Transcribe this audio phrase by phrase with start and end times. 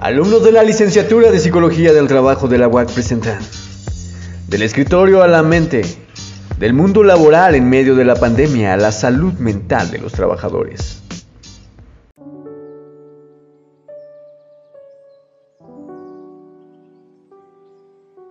[0.00, 3.40] Alumnos de la licenciatura de Psicología del Trabajo de la UAC presentan
[4.46, 5.82] Del escritorio a la mente,
[6.56, 11.02] del mundo laboral en medio de la pandemia a la salud mental de los trabajadores.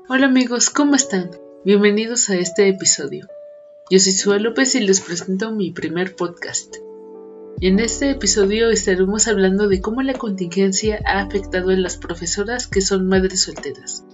[0.08, 1.32] Hola amigos, ¿cómo están?
[1.66, 3.28] Bienvenidos a este episodio.
[3.92, 6.78] Yo soy Sue López y les presento mi primer podcast.
[7.60, 12.82] En este episodio estaremos hablando de cómo la contingencia ha afectado a las profesoras que
[12.82, 14.06] son madres solteras.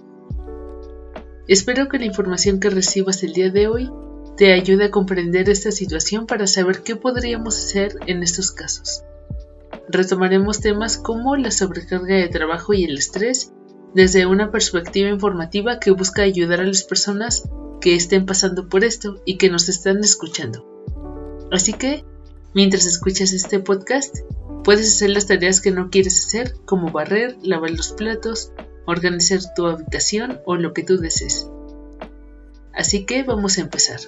[1.46, 3.90] Espero que la información que recibas el día de hoy
[4.38, 9.02] te ayude a comprender esta situación para saber qué podríamos hacer en estos casos.
[9.90, 13.52] Retomaremos temas como la sobrecarga de trabajo y el estrés
[13.94, 17.46] desde una perspectiva informativa que busca ayudar a las personas
[17.82, 20.66] que estén pasando por esto y que nos están escuchando.
[21.52, 22.06] Así que
[22.54, 24.16] Mientras escuchas este podcast,
[24.62, 28.52] puedes hacer las tareas que no quieres hacer, como barrer, lavar los platos,
[28.86, 31.50] organizar tu habitación o lo que tú desees.
[32.72, 33.98] Así que vamos a empezar.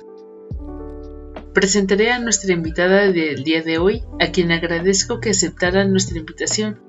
[1.55, 6.81] Presentaré a nuestra invitada del día de hoy, a quien agradezco que aceptara nuestra invitación.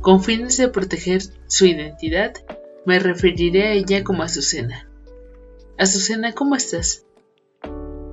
[0.00, 2.34] Con fines de proteger su identidad,
[2.86, 4.88] me referiré a ella como Azucena.
[5.78, 7.04] Azucena, ¿cómo estás?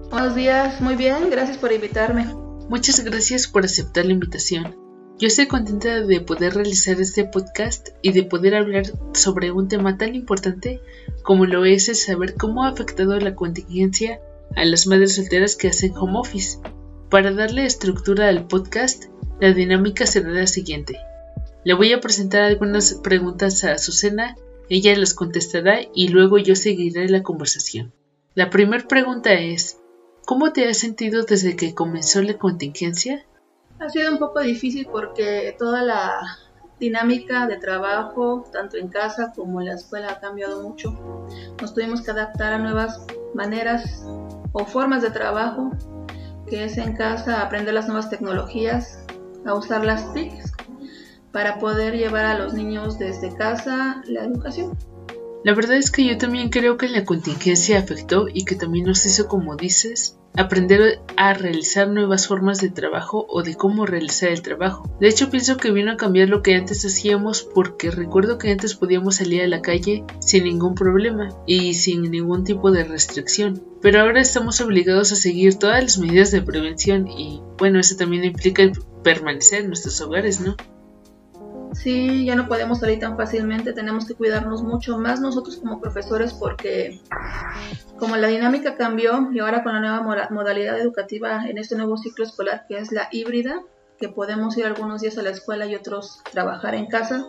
[0.09, 2.48] Buenos días, muy bien, gracias por invitarme.
[2.69, 4.75] Muchas gracias por aceptar la invitación.
[5.17, 8.83] Yo estoy contenta de poder realizar este podcast y de poder hablar
[9.15, 10.79] sobre un tema tan importante
[11.23, 14.21] como lo es saber cómo ha afectado la contingencia
[14.55, 16.59] a las madres solteras que hacen home office.
[17.09, 19.05] Para darle estructura al podcast,
[19.41, 20.95] la dinámica será la siguiente.
[21.65, 24.35] Le voy a presentar algunas preguntas a Azucena,
[24.69, 27.93] ella las contestará y luego yo seguiré la conversación.
[28.35, 29.78] La primera pregunta es,
[30.29, 33.25] ¿Cómo te has sentido desde que comenzó la contingencia?
[33.79, 36.21] Ha sido un poco difícil porque toda la
[36.79, 40.91] dinámica de trabajo, tanto en casa como en la escuela, ha cambiado mucho.
[41.59, 44.05] Nos tuvimos que adaptar a nuevas maneras
[44.51, 45.71] o formas de trabajo,
[46.45, 49.03] que es en casa aprender las nuevas tecnologías,
[49.47, 50.53] a usar las TICs
[51.31, 54.77] para poder llevar a los niños desde casa la educación.
[55.43, 59.05] La verdad es que yo también creo que la contingencia afectó y que también nos
[59.05, 64.41] hizo, como dices, aprender a realizar nuevas formas de trabajo o de cómo realizar el
[64.41, 64.89] trabajo.
[64.99, 68.75] De hecho, pienso que vino a cambiar lo que antes hacíamos porque recuerdo que antes
[68.75, 73.63] podíamos salir a la calle sin ningún problema y sin ningún tipo de restricción.
[73.81, 78.25] Pero ahora estamos obligados a seguir todas las medidas de prevención y bueno, eso también
[78.25, 78.69] implica
[79.03, 80.57] permanecer en nuestros hogares, ¿no?
[81.73, 86.33] Sí, ya no podemos salir tan fácilmente, tenemos que cuidarnos mucho más nosotros como profesores
[86.33, 86.99] porque
[87.97, 92.25] como la dinámica cambió y ahora con la nueva modalidad educativa en este nuevo ciclo
[92.25, 93.61] escolar que es la híbrida,
[93.99, 97.27] que podemos ir algunos días a la escuela y otros trabajar en casa,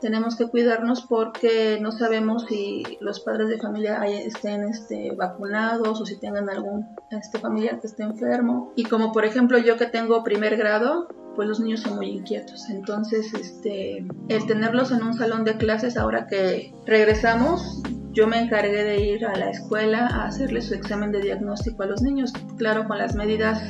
[0.00, 6.06] tenemos que cuidarnos porque no sabemos si los padres de familia estén este, vacunados o
[6.06, 8.72] si tengan algún este, familiar que esté enfermo.
[8.76, 12.68] Y como por ejemplo yo que tengo primer grado, pues los niños son muy inquietos.
[12.68, 17.80] Entonces, este, el tenerlos en un salón de clases ahora que regresamos,
[18.18, 21.86] yo me encargué de ir a la escuela a hacerle su examen de diagnóstico a
[21.86, 23.62] los niños, claro, con las medidas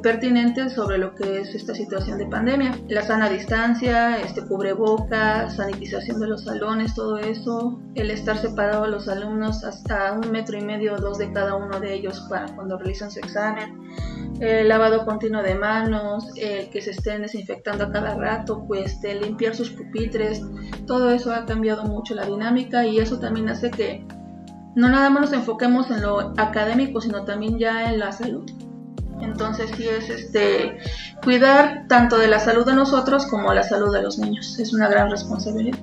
[0.00, 2.78] pertinentes sobre lo que es esta situación de pandemia.
[2.86, 8.88] La sana distancia, este cubrebocas, sanitización de los salones, todo eso, el estar separado a
[8.88, 12.46] los alumnos hasta un metro y medio o dos de cada uno de ellos para
[12.54, 13.74] cuando realizan su examen
[14.40, 19.14] el lavado continuo de manos, el que se estén desinfectando a cada rato, pues de
[19.14, 20.42] limpiar sus pupitres,
[20.86, 23.95] todo eso ha cambiado mucho la dinámica y eso también hace que
[24.76, 28.44] no nada más nos enfoquemos en lo académico, sino también ya en la salud.
[29.22, 30.76] Entonces sí es este
[31.24, 34.58] cuidar tanto de la salud de nosotros como la salud de los niños.
[34.58, 35.78] Es una gran responsabilidad.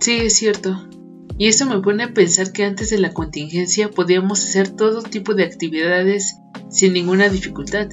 [0.00, 0.88] Sí, es cierto.
[1.36, 5.34] Y eso me pone a pensar que antes de la contingencia podíamos hacer todo tipo
[5.34, 6.38] de actividades
[6.70, 7.88] sin ninguna dificultad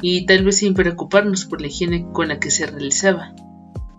[0.00, 3.34] y tal vez sin preocuparnos por la higiene con la que se realizaba.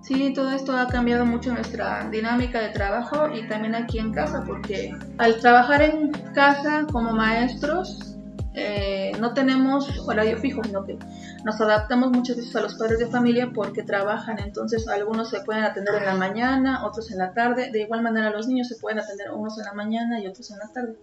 [0.08, 4.42] Sí, todo esto ha cambiado mucho nuestra dinámica de trabajo y también aquí en casa,
[4.48, 8.16] porque al trabajar en casa como maestros
[8.54, 10.98] eh, no tenemos horario fijo, sino que
[11.44, 15.64] nos adaptamos muchas veces a los padres de familia porque trabajan, entonces algunos se pueden
[15.66, 19.00] atender en la mañana, otros en la tarde, de igual manera los niños se pueden
[19.00, 20.96] atender unos en la mañana y otros en la tarde.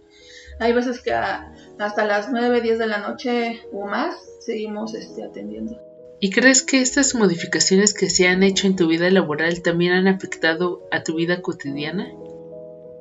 [0.59, 5.84] Hay veces que hasta las 9, 10 de la noche o más seguimos este, atendiendo.
[6.25, 10.07] ¿Y crees que estas modificaciones que se han hecho en tu vida laboral también han
[10.07, 12.11] afectado a tu vida cotidiana?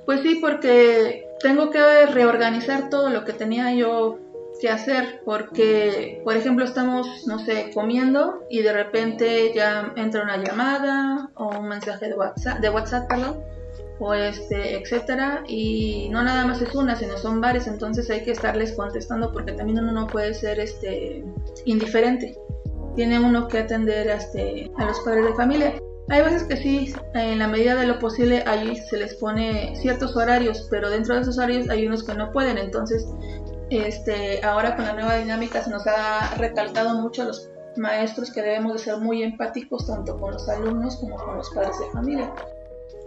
[0.05, 4.19] Pues sí, porque tengo que reorganizar todo lo que tenía yo
[4.61, 10.37] qué hacer, porque, por ejemplo, estamos, no sé, comiendo y de repente ya entra una
[10.37, 13.41] llamada o un mensaje de WhatsApp, de WhatsApp, perdón,
[14.01, 18.33] o este, etcétera, y no nada más es una, sino son varias, entonces hay que
[18.33, 21.25] estarles contestando porque también uno no puede ser este
[21.65, 22.44] indiferente.
[22.97, 25.75] Tiene uno que atender este, a los padres de familia.
[26.11, 30.15] Hay veces que sí, en la medida de lo posible, ahí se les pone ciertos
[30.17, 32.59] horarios, pero dentro de esos horarios hay unos que no pueden.
[32.59, 33.09] Entonces,
[33.71, 38.43] este, ahora con la nueva dinámica se nos ha recalcado mucho a los maestros que
[38.43, 42.33] debemos de ser muy empáticos tanto con los alumnos como con los padres de familia.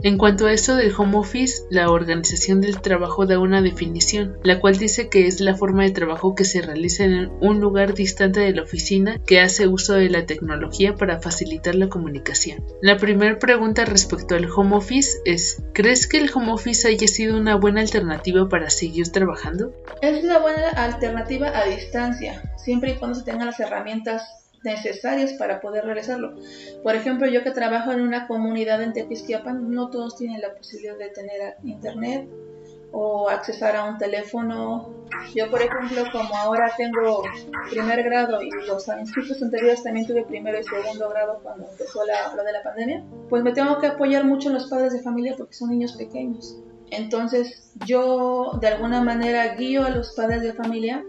[0.04, 4.60] En cuanto a esto del home office, la organización del trabajo da una definición, la
[4.60, 8.42] cual dice que es la forma de trabajo que se realiza en un lugar distante
[8.42, 12.64] de la oficina que hace uso de la tecnología para facilitar la comunicación.
[12.82, 17.36] La primera pregunta respecto al home office es, ¿crees que el home office haya sido
[17.36, 19.74] una buena alternativa para seguir trabajando?
[20.04, 24.24] Es una buena alternativa a distancia, siempre y cuando se tengan las herramientas
[24.68, 26.36] necesarias para poder realizarlo.
[26.84, 30.98] Por ejemplo, yo que trabajo en una comunidad en Tepisquiapan, no todos tienen la posibilidad
[30.98, 32.30] de tener internet
[32.92, 34.94] o accesar a un teléfono.
[35.36, 37.24] Yo, por ejemplo, como ahora tengo
[37.70, 42.36] primer grado y los institutos anteriores también tuve primero y segundo grado cuando empezó la,
[42.36, 45.36] lo de la pandemia, pues me tengo que apoyar mucho en los padres de familia
[45.38, 46.58] porque son niños pequeños.
[46.90, 51.04] Entonces, yo de alguna manera guío a los padres de familia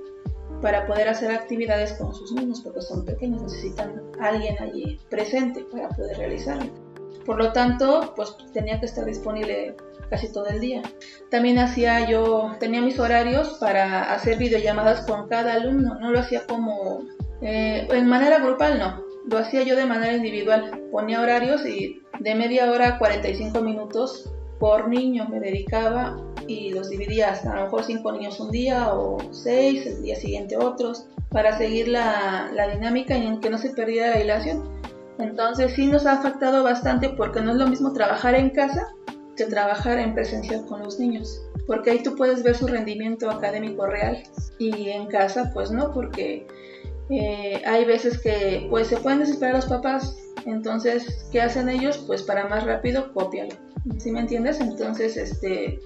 [0.60, 5.88] para poder hacer actividades con sus niños porque son pequeños, necesitan alguien allí presente para
[5.90, 6.72] poder realizarlo.
[7.24, 9.76] Por lo tanto, pues tenía que estar disponible
[10.10, 10.82] casi todo el día.
[11.30, 16.46] También hacía yo, tenía mis horarios para hacer videollamadas con cada alumno, no lo hacía
[16.46, 17.02] como
[17.42, 20.82] eh, en manera grupal, no, lo hacía yo de manera individual.
[20.90, 26.16] Ponía horarios y de media hora a 45 minutos por niño me dedicaba
[26.46, 30.16] y los dividía hasta a lo mejor cinco niños un día o seis, el día
[30.16, 34.64] siguiente otros, para seguir la, la dinámica y en que no se perdiera la hilación.
[35.18, 38.94] Entonces sí nos ha afectado bastante porque no es lo mismo trabajar en casa
[39.36, 43.86] que trabajar en presencia con los niños, porque ahí tú puedes ver su rendimiento académico
[43.86, 44.22] real
[44.58, 46.46] y en casa pues no, porque
[47.10, 50.16] eh, hay veces que pues se pueden desesperar los papás,
[50.46, 51.98] entonces ¿qué hacen ellos?
[52.06, 53.54] Pues para más rápido, cópialo.
[53.98, 54.60] ¿Sí me entiendes?
[54.60, 55.78] Entonces, este,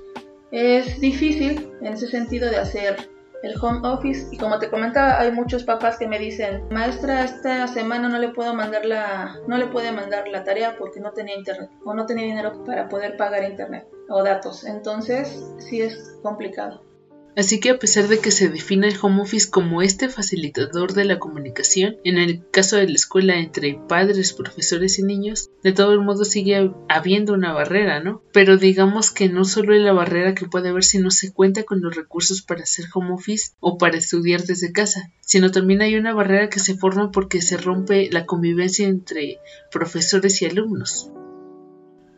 [0.50, 3.08] es difícil en ese sentido de hacer
[3.42, 7.66] el home office y como te comentaba hay muchos papás que me dicen maestra esta
[7.66, 11.36] semana no le puedo mandar la no le puede mandar la tarea porque no tenía
[11.36, 16.84] internet o no tenía dinero para poder pagar internet o datos entonces sí es complicado
[17.34, 21.06] Así que a pesar de que se defina el home office como este facilitador de
[21.06, 25.92] la comunicación, en el caso de la escuela entre padres, profesores y niños, de todo
[25.92, 28.22] el modo sigue habiendo una barrera, ¿no?
[28.32, 31.62] Pero digamos que no solo es la barrera que puede haber si no se cuenta
[31.62, 35.96] con los recursos para hacer home office o para estudiar desde casa, sino también hay
[35.96, 39.38] una barrera que se forma porque se rompe la convivencia entre
[39.70, 41.10] profesores y alumnos.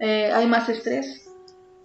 [0.01, 1.24] Eh, hay más estrés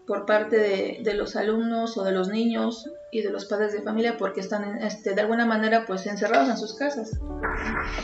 [0.09, 4.17] por parte de, los alumnos o de los niños y de los padres de familia
[4.17, 7.11] porque están este, de alguna manera pues encerrados en sus casas.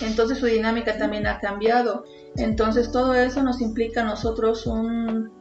[0.01, 2.05] Entonces su dinámica también ha cambiado.
[2.35, 5.33] Entonces todo eso nos implica a nosotros un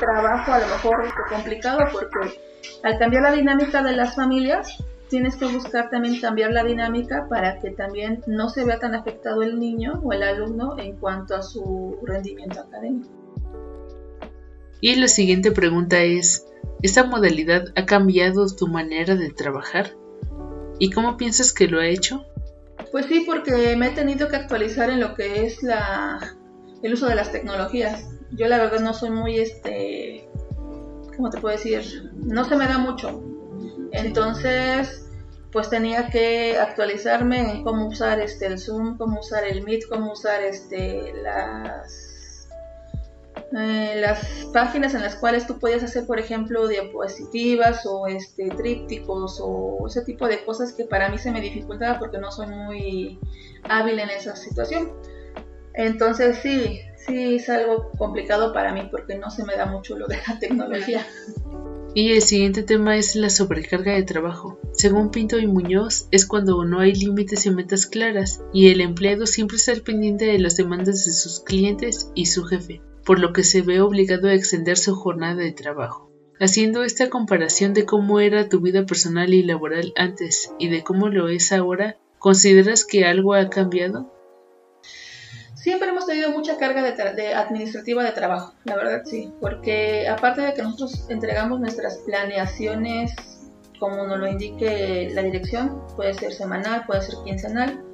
[0.00, 2.40] trabajo a lo mejor complicado porque
[2.82, 7.60] al cambiar la dinámica de las familias tienes que buscar también cambiar la dinámica para
[7.60, 11.42] que también no se vea tan afectado el niño o el alumno en cuanto a
[11.42, 13.15] su rendimiento académico.
[14.80, 16.46] Y la siguiente pregunta es,
[16.82, 19.92] ¿Esta modalidad ha cambiado tu manera de trabajar?
[20.78, 22.26] ¿Y cómo piensas que lo ha hecho?
[22.92, 26.36] Pues sí, porque me he tenido que actualizar en lo que es la,
[26.82, 28.06] el uso de las tecnologías.
[28.32, 30.28] Yo la verdad no soy muy, este,
[31.16, 32.10] ¿cómo te puedo decir?
[32.14, 33.22] No se me da mucho.
[33.92, 35.06] Entonces,
[35.52, 40.12] pues tenía que actualizarme en cómo usar este, el Zoom, cómo usar el Meet, cómo
[40.12, 42.05] usar este, las
[43.56, 44.20] las
[44.52, 50.02] páginas en las cuales tú podías hacer, por ejemplo, diapositivas o este, trípticos o ese
[50.02, 53.18] tipo de cosas que para mí se me dificultaba porque no soy muy
[53.64, 54.92] hábil en esa situación.
[55.74, 60.06] Entonces sí, sí es algo complicado para mí porque no se me da mucho lo
[60.06, 61.06] de la tecnología.
[61.94, 64.58] Y el siguiente tema es la sobrecarga de trabajo.
[64.72, 69.24] Según Pinto y Muñoz, es cuando no hay límites y metas claras, y el empleado
[69.24, 73.44] siempre está pendiente de las demandas de sus clientes y su jefe por lo que
[73.44, 76.10] se ve obligado a extender su jornada de trabajo.
[76.38, 81.08] Haciendo esta comparación de cómo era tu vida personal y laboral antes y de cómo
[81.08, 84.12] lo es ahora, ¿consideras que algo ha cambiado?
[85.54, 86.86] Siempre hemos tenido mucha carga
[87.40, 93.14] administrativa de trabajo, la verdad sí, porque aparte de que nosotros entregamos nuestras planeaciones
[93.78, 97.85] como nos lo indique la dirección, puede ser semanal, puede ser quincenal.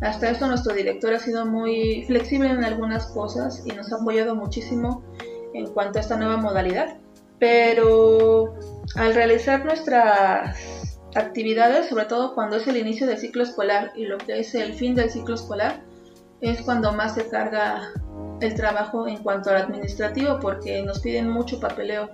[0.00, 4.36] Hasta eso nuestro director ha sido muy flexible en algunas cosas y nos ha apoyado
[4.36, 5.02] muchísimo
[5.54, 6.96] en cuanto a esta nueva modalidad.
[7.40, 8.54] Pero
[8.94, 14.18] al realizar nuestras actividades, sobre todo cuando es el inicio del ciclo escolar y lo
[14.18, 15.82] que es el fin del ciclo escolar,
[16.40, 17.92] es cuando más se carga
[18.40, 22.10] el trabajo en cuanto al administrativo porque nos piden mucho papeleo,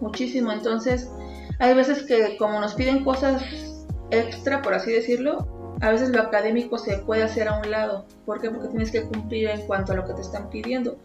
[0.00, 0.52] muchísimo.
[0.52, 1.10] Entonces,
[1.58, 3.42] hay veces que como nos piden cosas
[4.10, 8.06] extra, por así decirlo, a veces lo académico se puede hacer a un lado.
[8.24, 8.50] ¿Por qué?
[8.50, 10.96] Porque tienes que cumplir en cuanto a lo que te están pidiendo.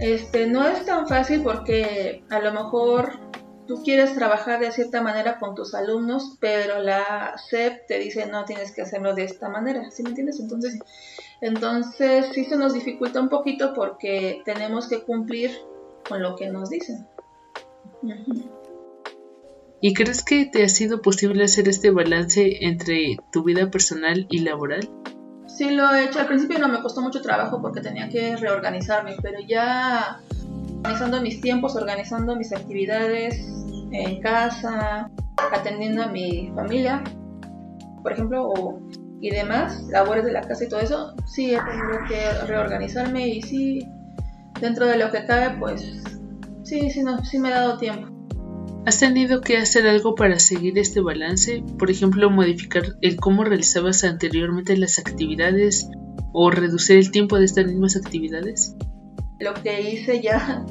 [0.00, 3.20] Este, no es tan fácil porque a lo mejor
[3.68, 8.44] tú quieres trabajar de cierta manera con tus alumnos, pero la SEP te dice no
[8.44, 10.40] tienes que hacerlo de esta manera, ¿sí me entiendes?
[10.40, 10.80] Entonces,
[11.40, 15.52] entonces sí se nos dificulta un poquito porque tenemos que cumplir
[16.08, 17.06] con lo que nos dicen.
[19.84, 24.38] ¿Y crees que te ha sido posible hacer este balance entre tu vida personal y
[24.38, 24.88] laboral?
[25.48, 26.20] Sí, lo he hecho.
[26.20, 30.20] Al principio no me costó mucho trabajo porque tenía que reorganizarme, pero ya
[30.76, 33.44] organizando mis tiempos, organizando mis actividades
[33.90, 35.10] en casa,
[35.52, 37.02] atendiendo a mi familia,
[38.04, 38.78] por ejemplo,
[39.20, 43.42] y demás, labores de la casa y todo eso, sí he tenido que reorganizarme y
[43.42, 43.88] sí,
[44.60, 46.04] dentro de lo que cabe, pues
[46.62, 48.21] sí, sí, no, sí me ha dado tiempo.
[48.84, 51.62] ¿Has tenido que hacer algo para seguir este balance?
[51.78, 55.88] Por ejemplo, modificar el cómo realizabas anteriormente las actividades
[56.32, 58.74] o reducir el tiempo de estas mismas actividades?
[59.38, 60.64] Lo que hice ya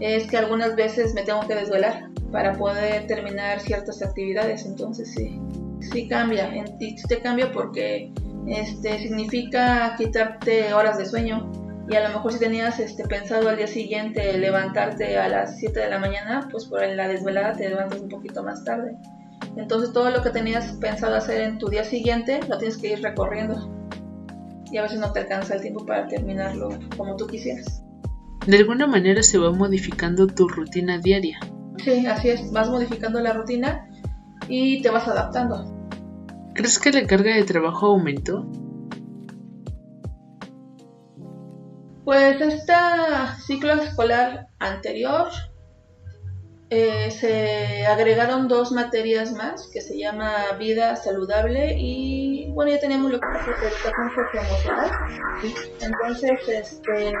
[0.00, 5.38] es que algunas veces me tengo que desvelar para poder terminar ciertas actividades, entonces sí,
[5.80, 8.12] sí cambia, y te cambia porque
[8.46, 13.56] este significa quitarte horas de sueño y a lo mejor si tenías este, pensado al
[13.56, 18.00] día siguiente levantarte a las 7 de la mañana, pues por la desvelada te levantas
[18.00, 18.96] un poquito más tarde.
[19.56, 23.02] Entonces todo lo que tenías pensado hacer en tu día siguiente lo tienes que ir
[23.02, 23.74] recorriendo.
[24.70, 27.82] Y a veces no te alcanza el tiempo para terminarlo como tú quisieras.
[28.46, 31.38] De alguna manera se va modificando tu rutina diaria.
[31.78, 33.88] Sí, así es, vas modificando la rutina
[34.46, 35.74] y te vas adaptando.
[36.54, 38.46] ¿Crees que la carga de trabajo aumentó?
[42.08, 42.72] Pues este
[43.46, 45.28] ciclo escolar anterior
[46.70, 53.12] eh, se agregaron dos materias más que se llama vida saludable y bueno ya teníamos
[53.12, 54.90] lo que es educación socioemocional.
[55.82, 57.12] Entonces este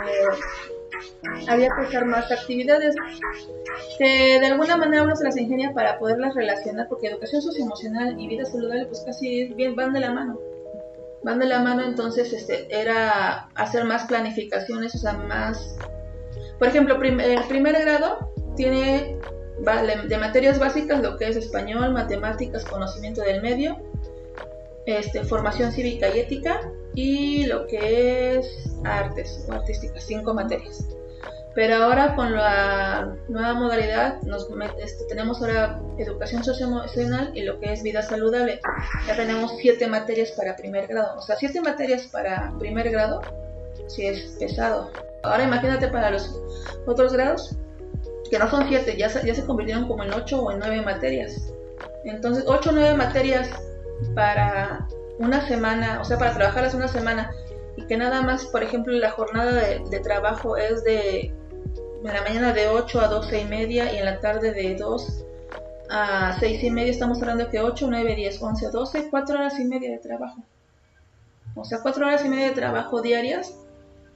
[1.50, 2.94] había que hacer más actividades
[3.98, 8.26] que de alguna manera uno se las ingenia para poderlas relacionar porque educación socioemocional y
[8.26, 10.38] vida saludable pues casi bien van de la mano
[11.22, 15.76] van de la mano, entonces este, era hacer más planificaciones, o sea, más...
[16.58, 19.16] Por ejemplo, el primer grado tiene
[20.08, 23.76] de materias básicas lo que es español, matemáticas, conocimiento del medio,
[24.86, 26.60] este, formación cívica y ética
[26.94, 30.86] y lo que es artes o artísticas, cinco materias.
[31.58, 34.46] Pero ahora con la nueva modalidad nos
[34.78, 38.60] este, tenemos ahora educación socioemocional y lo que es vida saludable.
[39.08, 41.18] Ya tenemos siete materias para primer grado.
[41.18, 43.22] O sea, siete materias para primer grado,
[43.88, 44.92] si es pesado.
[45.24, 46.40] Ahora imagínate para los
[46.86, 47.56] otros grados,
[48.30, 51.52] que no son siete, ya, ya se convirtieron como en ocho o en nueve materias.
[52.04, 53.50] Entonces, ocho o nueve materias
[54.14, 54.86] para
[55.18, 57.32] una semana, o sea, para trabajarlas una semana
[57.76, 61.34] y que nada más, por ejemplo, la jornada de trabajo es de
[62.04, 65.24] en la mañana de 8 a 12 y media y en la tarde de 2
[65.90, 69.58] a 6 y media estamos hablando de que 8, 9, 10, 11, 12, 4 horas
[69.58, 70.42] y media de trabajo.
[71.54, 73.58] O sea, 4 horas y media de trabajo diarias.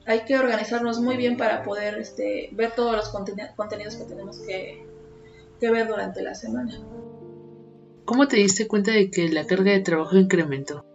[0.05, 4.85] Hay que organizarnos muy bien para poder este, ver todos los contenidos que tenemos que,
[5.59, 6.77] que ver durante la semana.
[8.05, 10.85] ¿Cómo te diste cuenta de que la carga de trabajo incrementó?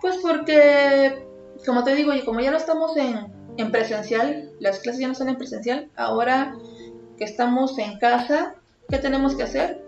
[0.00, 1.26] Pues porque,
[1.66, 5.12] como te digo, y como ya no estamos en, en presencial, las clases ya no
[5.12, 6.54] están en presencial, ahora
[7.18, 8.54] que estamos en casa,
[8.88, 9.82] ¿qué tenemos que hacer?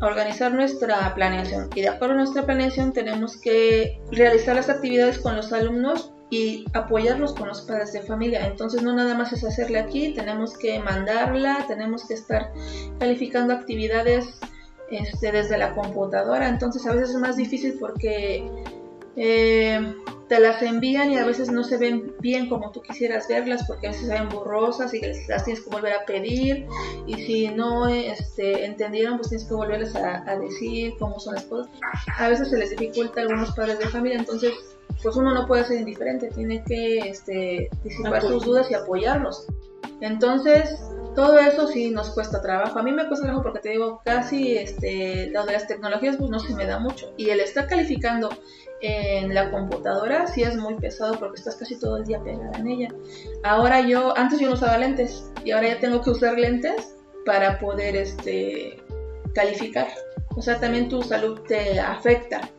[0.00, 5.36] Organizar nuestra planeación y de acuerdo a nuestra planeación tenemos que realizar las actividades con
[5.36, 8.46] los alumnos y apoyarlos con los padres de familia.
[8.46, 12.50] Entonces no nada más es hacerle aquí, tenemos que mandarla, tenemos que estar
[12.98, 14.40] calificando actividades
[14.90, 16.48] este, desde la computadora.
[16.48, 18.50] Entonces a veces es más difícil porque
[19.14, 19.94] eh,
[20.32, 23.88] te las envían y a veces no se ven bien como tú quisieras verlas porque
[23.88, 26.66] a veces se ven borrosas y las tienes que volver a pedir
[27.06, 31.70] y si no este, entendieron pues tienes que volverles a, decir cómo son las cosas.
[32.16, 34.54] A veces se les dificulta a algunos padres de familia, entonces
[35.02, 39.46] pues uno no puede ser indiferente, tiene que este, disipar sus dudas y apoyarlos.
[40.00, 40.80] Entonces,
[41.14, 42.78] todo eso sí nos cuesta trabajo.
[42.78, 46.30] A mí me cuesta trabajo porque te digo, casi este, lo de las tecnologías pues
[46.30, 47.12] no se me da mucho.
[47.18, 48.30] Y el estar calificando
[48.82, 52.66] en la computadora sí es muy pesado porque estás casi todo el día pegada en
[52.66, 52.88] ella.
[53.44, 57.58] Ahora yo, antes yo no usaba lentes y ahora ya tengo que usar lentes para
[57.58, 58.82] poder este,
[59.34, 59.88] calificar.
[60.36, 62.50] O sea, también tu salud te afecta.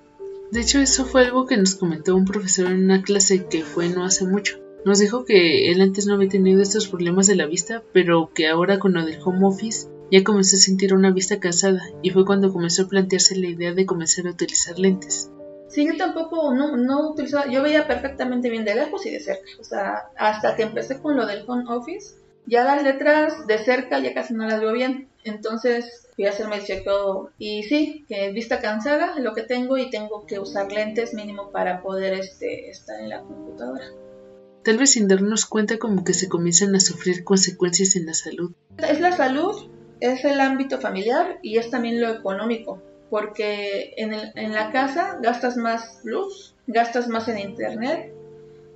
[0.51, 3.89] De hecho, eso fue algo que nos comentó un profesor en una clase que fue
[3.89, 4.59] no hace mucho.
[4.85, 8.47] Nos dijo que él antes no había tenido estos problemas de la vista, pero que
[8.47, 12.25] ahora con lo del home office ya comenzó a sentir una vista cansada y fue
[12.25, 15.31] cuando comenzó a plantearse la idea de comenzar a utilizar lentes.
[15.73, 19.49] Sí, yo tampoco no, no utilizaba, yo veía perfectamente bien de lejos y de cerca,
[19.59, 22.13] o sea, hasta que empecé con lo del home office,
[22.45, 26.57] ya las letras de cerca ya casi no las veo bien, entonces fui a hacerme
[26.57, 31.15] el chequeo y sí, que vista cansada lo que tengo y tengo que usar lentes
[31.15, 33.85] mínimo para poder este, estar en la computadora.
[34.63, 38.51] Tal vez sin darnos cuenta como que se comienzan a sufrir consecuencias en la salud.
[38.77, 42.79] Es la salud, es el ámbito familiar y es también lo económico
[43.13, 48.11] porque en, la casa gastas más luz, gastas más en internet,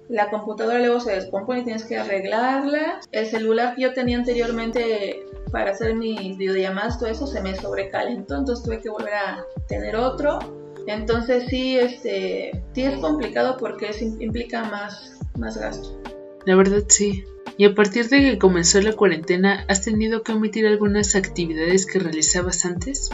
[0.09, 2.99] la computadora luego se descompone y tienes que arreglarla.
[3.11, 8.35] El celular que yo tenía anteriormente para hacer mis videollamadas, todo eso se me sobrecalentó,
[8.35, 10.37] entonces tuve que volver a tener otro.
[10.85, 13.89] Entonces sí, este, sí es complicado porque
[14.19, 15.99] implica más, más gasto.
[16.45, 17.23] La verdad sí.
[17.57, 21.97] Y a partir de que comenzó la cuarentena, ¿has tenido que omitir algunas actividades que
[21.97, 23.09] realizabas antes?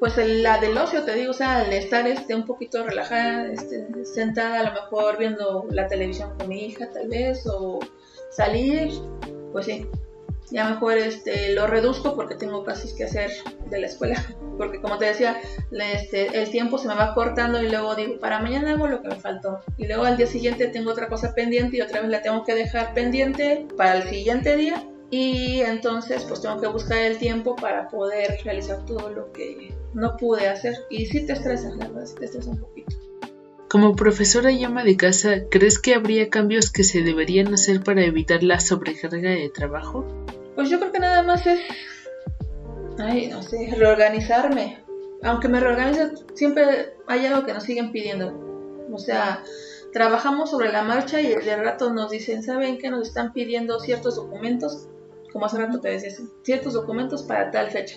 [0.00, 3.86] Pues la del ocio, te digo, o sea, el estar este, un poquito relajada, este,
[4.06, 7.80] sentada a lo mejor viendo la televisión con mi hija tal vez, o
[8.30, 8.90] salir,
[9.52, 9.86] pues sí,
[10.50, 13.30] ya mejor este, lo reduzco porque tengo casi que hacer
[13.68, 14.24] de la escuela,
[14.56, 15.38] porque como te decía,
[15.70, 19.08] este, el tiempo se me va cortando y luego digo, para mañana hago lo que
[19.08, 22.22] me faltó, y luego al día siguiente tengo otra cosa pendiente y otra vez la
[22.22, 27.18] tengo que dejar pendiente para el siguiente día y entonces pues tengo que buscar el
[27.18, 31.88] tiempo para poder realizar todo lo que no pude hacer y sí te estresas, la
[31.88, 32.96] verdad, sí te estresas un poquito.
[33.68, 38.04] Como profesora y ama de casa, ¿crees que habría cambios que se deberían hacer para
[38.04, 40.04] evitar la sobrecarga de trabajo?
[40.54, 41.60] Pues yo creo que nada más es,
[42.98, 44.78] ay, no sé, reorganizarme.
[45.22, 48.86] Aunque me reorganice, siempre hay algo que nos siguen pidiendo.
[48.92, 49.42] O sea,
[49.92, 54.16] trabajamos sobre la marcha y de rato nos dicen, ¿saben que nos están pidiendo ciertos
[54.16, 54.88] documentos?
[55.32, 56.10] Como hace rato te decía,
[56.42, 57.96] ciertos documentos para tal fecha.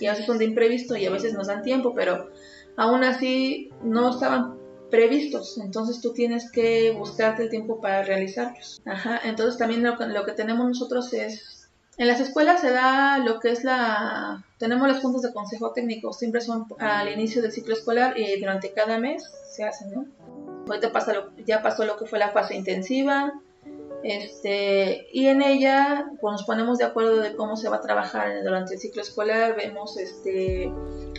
[0.00, 2.30] Y a veces son de imprevisto y a veces nos dan tiempo, pero
[2.76, 4.58] aún así no estaban
[4.90, 8.80] previstos, entonces tú tienes que buscarte el tiempo para realizarlos.
[8.84, 13.18] Ajá, entonces también lo que, lo que tenemos nosotros es, en las escuelas se da
[13.18, 17.50] lo que es la, tenemos los puntos de consejo técnico, siempre son al inicio del
[17.50, 20.06] ciclo escolar y durante cada mes se hacen, ¿no?
[20.68, 23.32] Ahorita pasa lo, ya pasó lo que fue la fase intensiva,
[24.04, 28.42] este, y en ella pues, nos ponemos de acuerdo de cómo se va a trabajar
[28.44, 30.70] durante el ciclo escolar, vemos este,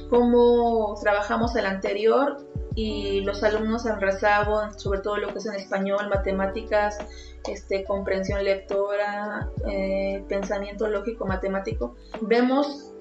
[0.10, 2.46] cómo trabajamos el anterior
[2.76, 6.98] y los alumnos en rezago, sobre todo lo que es en español, matemáticas,
[7.48, 11.96] este, comprensión lectora, eh, pensamiento lógico matemático.
[12.22, 12.92] Vemos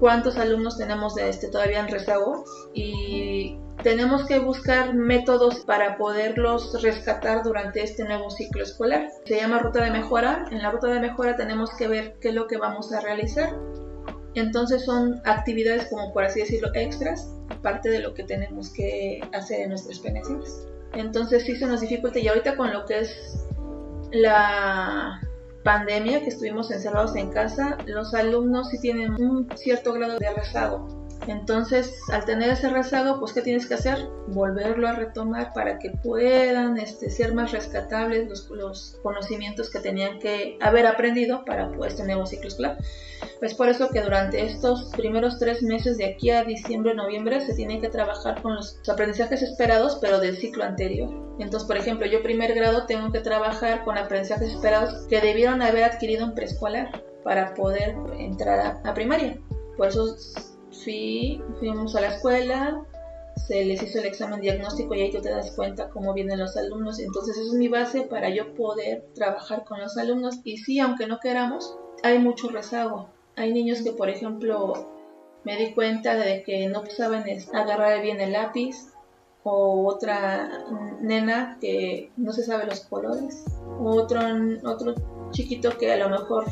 [0.00, 6.80] cuántos alumnos tenemos de este, todavía en rezago y tenemos que buscar métodos para poderlos
[6.82, 9.08] rescatar durante este nuevo ciclo escolar.
[9.24, 10.46] Se llama ruta de mejora.
[10.50, 13.54] En la ruta de mejora tenemos que ver qué es lo que vamos a realizar.
[14.36, 19.60] Entonces son actividades como por así decirlo extras, aparte de lo que tenemos que hacer
[19.60, 20.66] en nuestras pensiones.
[20.92, 23.46] Entonces sí se nos dificulta y ahorita con lo que es
[24.12, 25.20] la
[25.64, 31.05] pandemia que estuvimos encerrados en casa, los alumnos sí tienen un cierto grado de rezago
[31.26, 33.98] entonces, al tener ese rezago, pues ¿qué tienes que hacer?
[34.28, 40.56] Volverlo a retomar para que puedan este, ser más rescatables los, conocimientos que tenían que
[40.60, 42.78] haber aprendido para pues, este nuevo ciclo escolar.
[43.40, 47.54] Pues por eso que durante estos primeros tres meses de aquí a diciembre, noviembre, se
[47.54, 51.10] tiene que trabajar con los aprendizajes esperados, pero del ciclo anterior.
[51.38, 55.84] Entonces, por ejemplo, yo primer grado tengo que trabajar con aprendizajes esperados que debieron haber
[55.84, 59.38] adquirido en preescolar para poder entrar a primaria.
[59.76, 60.16] Por eso
[60.84, 62.82] fui, fuimos a la escuela,
[63.36, 66.56] se les hizo el examen diagnóstico y ahí tú te das cuenta cómo vienen los
[66.56, 66.98] alumnos.
[66.98, 70.40] Entonces, eso es mi base para yo poder trabajar con los alumnos.
[70.44, 73.08] Y sí, aunque no queramos, hay mucho rezago.
[73.36, 74.90] Hay niños que, por ejemplo,
[75.44, 78.92] me di cuenta de que no saben agarrar bien el lápiz,
[79.48, 80.64] o otra
[81.00, 83.44] nena que no se sabe los colores,
[83.78, 84.20] o otro,
[84.64, 84.94] otro
[85.30, 86.46] chiquito que a lo mejor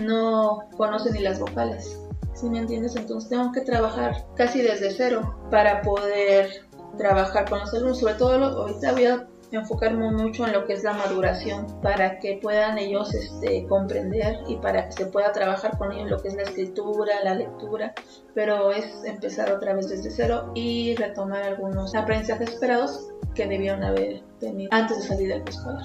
[0.00, 1.98] no conoce ni las vocales.
[2.42, 2.96] ¿Sí me entiendes?
[2.96, 6.66] Entonces tengo que trabajar casi desde cero para poder
[6.98, 10.82] trabajar con los alumnos, sobre todo ahorita voy a enfocarme mucho en lo que es
[10.82, 15.92] la maduración para que puedan ellos este, comprender y para que se pueda trabajar con
[15.92, 17.94] ellos lo que es la escritura, la lectura,
[18.34, 24.22] pero es empezar otra vez desde cero y retomar algunos aprendizajes esperados que debieron haber
[24.40, 25.84] tenido antes de salir del escolar.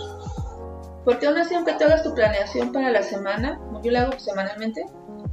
[1.05, 4.85] Porque aún así, aunque te hagas tu planeación para la semana, yo lo hago semanalmente,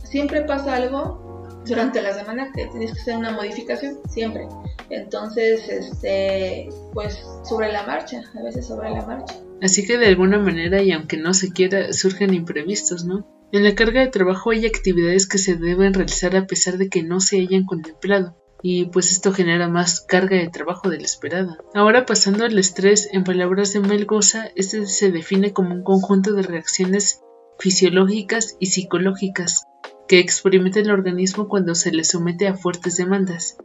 [0.02, 4.46] siempre pasa algo durante la semana que tienes que hacer una modificación, siempre.
[4.90, 9.34] Entonces, este, pues sobre la marcha, a veces sobre la marcha.
[9.62, 13.26] Así que de alguna manera, y aunque no se quiera, surgen imprevistos, ¿no?
[13.52, 17.02] En la carga de trabajo hay actividades que se deben realizar a pesar de que
[17.02, 21.58] no se hayan contemplado y pues esto genera más carga de trabajo de la esperada.
[21.74, 26.42] Ahora pasando al estrés, en palabras de Melgoza, este se define como un conjunto de
[26.42, 27.20] reacciones
[27.58, 29.66] fisiológicas y psicológicas
[30.08, 33.56] que experimenta el organismo cuando se le somete a fuertes demandas.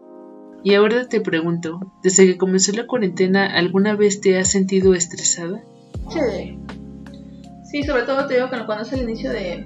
[0.64, 5.62] Y ahora te pregunto, desde que comenzó la cuarentena, ¿alguna vez te has sentido estresada?
[6.10, 6.60] Sí.
[7.86, 9.66] Sobre todo te digo que cuando es el inicio de,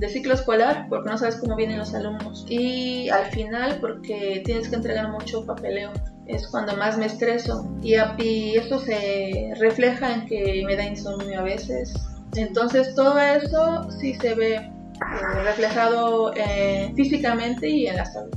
[0.00, 4.68] de ciclo escolar porque no sabes cómo vienen los alumnos y al final porque tienes
[4.68, 5.92] que entregar mucho papeleo
[6.26, 11.40] es cuando más me estreso y, y eso se refleja en que me da insomnio
[11.40, 11.92] a veces
[12.34, 18.30] entonces todo eso sí se ve eh, reflejado eh, físicamente y en la salud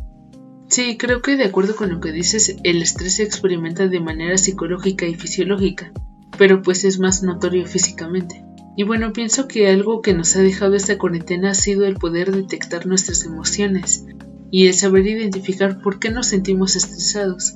[0.74, 4.40] Sí, creo que de acuerdo con lo que dices, el estrés se experimenta de manera
[4.40, 5.92] psicológica y fisiológica,
[6.36, 8.44] pero pues es más notorio físicamente.
[8.76, 12.32] Y bueno, pienso que algo que nos ha dejado esta cuarentena ha sido el poder
[12.32, 14.06] detectar nuestras emociones
[14.50, 17.56] y el saber identificar por qué nos sentimos estresados.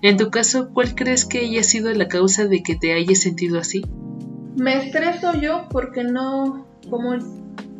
[0.00, 3.58] En tu caso, ¿cuál crees que haya sido la causa de que te hayas sentido
[3.58, 3.82] así?
[4.56, 7.14] Me estreso yo porque no, como,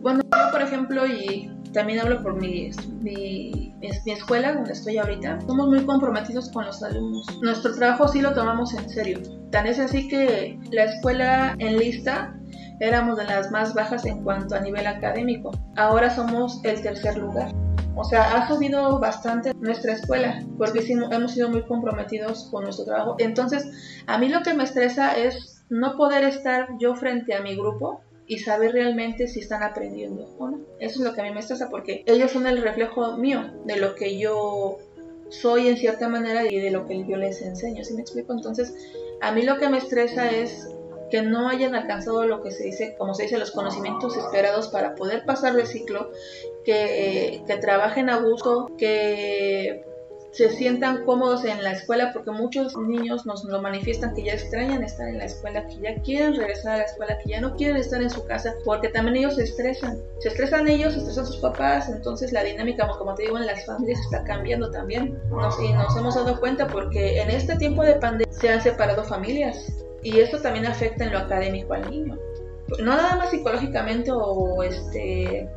[0.00, 2.70] bueno, yo por ejemplo, y también hablo por mi,
[3.02, 3.74] mi,
[4.06, 7.26] escuela donde estoy ahorita, somos muy comprometidos con los alumnos.
[7.42, 9.18] Nuestro trabajo sí lo tomamos en serio.
[9.50, 12.34] Tan es así que la escuela en lista
[12.80, 15.50] éramos de las más bajas en cuanto a nivel académico.
[15.76, 17.52] Ahora somos el tercer lugar.
[17.94, 22.84] O sea, ha subido bastante nuestra escuela porque sí, hemos sido muy comprometidos con nuestro
[22.84, 23.16] trabajo.
[23.18, 23.66] Entonces,
[24.06, 28.02] a mí lo que me estresa es no poder estar yo frente a mi grupo
[28.28, 30.60] y saber realmente si están aprendiendo o no.
[30.78, 33.76] Eso es lo que a mí me estresa porque ellos son el reflejo mío de
[33.76, 34.78] lo que yo
[35.30, 37.82] soy en cierta manera y de lo que yo les enseño.
[37.84, 38.34] ¿Sí me explico?
[38.34, 38.74] Entonces,
[39.22, 40.68] a mí lo que me estresa es
[41.10, 44.94] que no hayan alcanzado lo que se dice, como se dice, los conocimientos esperados para
[44.94, 46.10] poder pasar de ciclo,
[46.66, 49.87] que, que trabajen a gusto, que
[50.30, 54.82] se sientan cómodos en la escuela, porque muchos niños nos lo manifiestan que ya extrañan
[54.82, 57.76] estar en la escuela, que ya quieren regresar a la escuela, que ya no quieren
[57.76, 59.98] estar en su casa, porque también ellos se estresan.
[60.20, 63.64] Se estresan ellos, se estresan sus papás, entonces la dinámica, como te digo, en las
[63.64, 65.18] familias está cambiando también.
[65.62, 69.72] Y nos hemos dado cuenta porque en este tiempo de pandemia se han separado familias
[70.02, 72.18] y esto también afecta en lo académico al niño.
[72.78, 75.48] No nada más psicológicamente o este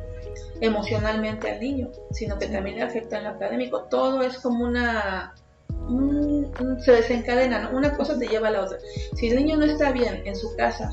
[0.62, 3.82] emocionalmente al niño, sino que también le afecta en lo académico.
[3.90, 5.34] Todo es como una
[6.84, 8.78] se desencadena, una cosa te lleva a la otra.
[9.14, 10.90] Si el niño no está bien en su casa,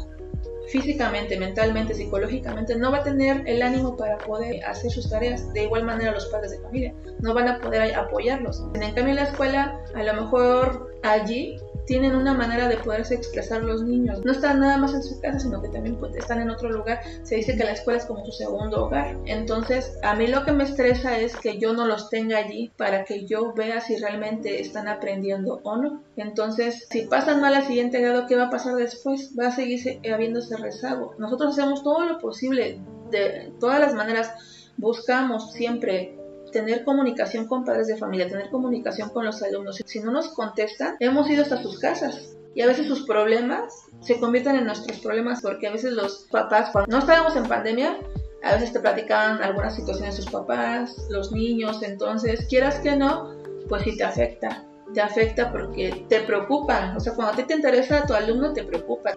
[0.69, 5.53] físicamente, mentalmente, psicológicamente, no va a tener el ánimo para poder hacer sus tareas.
[5.53, 8.63] De igual manera los padres de familia no van a poder apoyarlos.
[8.73, 11.58] En cambio en la escuela, a lo mejor allí
[11.89, 14.23] tienen una manera de poderse expresar los niños.
[14.23, 17.02] No están nada más en su casa, sino que también pues, están en otro lugar.
[17.23, 19.17] Se dice que la escuela es como su segundo hogar.
[19.25, 23.06] Entonces, a mí lo que me estresa es que yo no los tenga allí para
[23.06, 26.04] que yo vea si realmente están aprendiendo o no.
[26.15, 29.32] Entonces, si pasan mal al siguiente grado, ¿qué va a pasar después?
[29.38, 31.15] Va a seguir habiéndose rezago.
[31.17, 34.32] Nosotros hacemos todo lo posible, de todas las maneras,
[34.78, 36.18] buscamos siempre
[36.52, 39.82] tener comunicación con padres de familia, tener comunicación con los alumnos.
[39.86, 44.20] Si no nos contestan, hemos ido hasta sus casas y a veces sus problemas se
[44.20, 47.98] convierten en nuestros problemas porque a veces los papás, cuando no estábamos en pandemia,
[48.44, 53.36] a veces te platicaban algunas situaciones de sus papás, los niños, entonces quieras que no,
[53.68, 54.66] pues sí te afecta.
[54.94, 56.98] Te afecta porque te preocupan.
[56.98, 59.12] O sea, cuando a ti te interesa a tu alumno, te preocupa.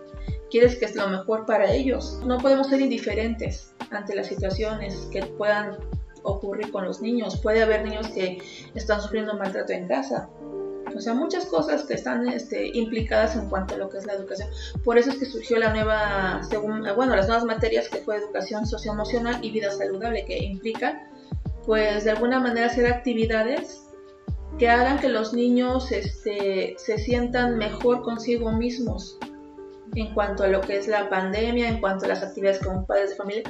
[0.51, 2.21] Quieres que es lo mejor para ellos.
[2.27, 5.79] No podemos ser indiferentes ante las situaciones que puedan
[6.23, 7.41] ocurrir con los niños.
[7.41, 8.43] Puede haber niños que
[8.75, 10.29] están sufriendo maltrato en casa.
[10.95, 14.15] O sea, muchas cosas que están este, implicadas en cuanto a lo que es la
[14.15, 14.49] educación.
[14.85, 18.67] Por eso es que surgió la nueva, según, bueno, las nuevas materias que fue educación
[18.67, 21.09] socioemocional y vida saludable, que implica,
[21.65, 23.85] pues, de alguna manera hacer actividades
[24.59, 29.19] que hagan que los niños este, se sientan mejor consigo mismos
[29.95, 33.11] en cuanto a lo que es la pandemia, en cuanto a las actividades con padres
[33.11, 33.43] de familia,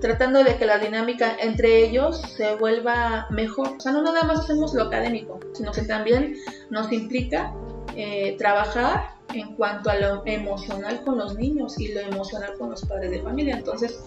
[0.00, 3.74] tratando de que la dinámica entre ellos se vuelva mejor.
[3.76, 6.36] O sea, no nada más hacemos lo académico, sino que también
[6.70, 7.52] nos implica
[7.96, 12.84] eh, trabajar en cuanto a lo emocional con los niños y lo emocional con los
[12.84, 13.56] padres de familia.
[13.56, 13.98] Entonces,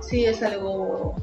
[0.00, 1.14] sí es algo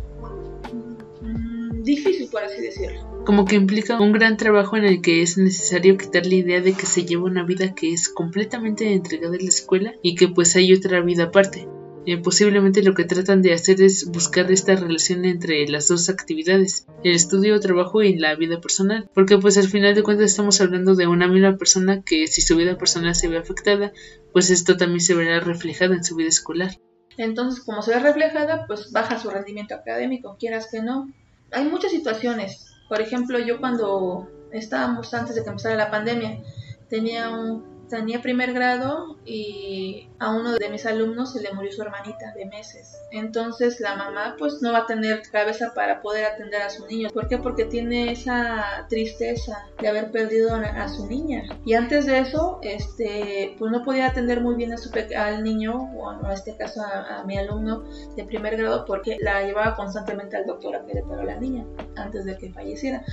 [1.21, 3.23] mm, difícil, por así decirlo.
[3.25, 6.73] Como que implica un gran trabajo en el que es necesario quitar la idea de
[6.73, 10.55] que se lleva una vida que es completamente entregada a la escuela y que pues
[10.55, 11.67] hay otra vida aparte.
[12.07, 16.87] Eh, posiblemente lo que tratan de hacer es buscar esta relación entre las dos actividades,
[17.03, 20.95] el estudio, trabajo y la vida personal, porque pues al final de cuentas estamos hablando
[20.95, 23.91] de una misma persona que si su vida personal se ve afectada,
[24.31, 26.79] pues esto también se verá reflejado en su vida escolar.
[27.17, 31.11] Entonces, como se ve reflejada, pues baja su rendimiento académico, quieras que no.
[31.51, 32.73] Hay muchas situaciones.
[32.87, 36.41] Por ejemplo, yo cuando estábamos antes de que empezara la pandemia,
[36.87, 41.81] tenía un tenía primer grado y a uno de mis alumnos se le murió su
[41.81, 42.99] hermanita de meses.
[43.11, 47.09] Entonces la mamá pues no va a tener cabeza para poder atender a su niño.
[47.13, 47.37] ¿Por qué?
[47.37, 51.43] Porque tiene esa tristeza de haber perdido a su niña.
[51.65, 55.91] Y antes de eso, este, pues no podía atender muy bien a su al niño,
[55.95, 57.83] o en este caso a, mi alumno
[58.15, 61.65] de primer grado, porque la llevaba constantemente al doctor a que le paró la niña
[61.95, 63.03] antes de que falleciera.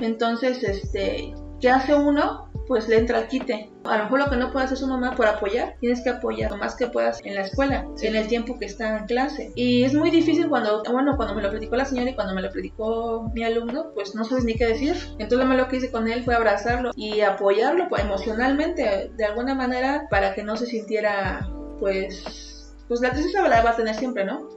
[0.00, 2.48] Entonces, este, ¿qué hace uno?
[2.66, 3.70] pues le entra al quite.
[3.84, 6.53] A lo mejor lo que no puede hacer su mamá por apoyar, tienes que apoyar
[6.56, 9.52] más que puedas en la escuela, en el tiempo que está en clase.
[9.54, 12.42] Y es muy difícil cuando, bueno, cuando me lo platicó la señora y cuando me
[12.42, 14.96] lo platicó mi alumno, pues no sabes ni qué decir.
[15.12, 19.54] Entonces lo malo que hice con él fue abrazarlo y apoyarlo pues, emocionalmente, de alguna
[19.54, 21.48] manera, para que no se sintiera,
[21.80, 24.48] pues, pues la tristeza la va a tener siempre, ¿no?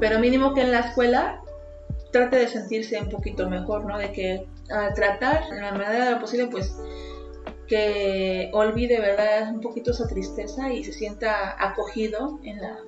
[0.00, 1.42] Pero mínimo que en la escuela
[2.12, 3.98] trate de sentirse un poquito mejor, ¿no?
[3.98, 6.76] De que al tratar, en la medida de lo posible, pues
[7.66, 9.52] que olvide, ¿verdad?
[9.52, 12.78] Un poquito esa tristeza y se sienta acogido en la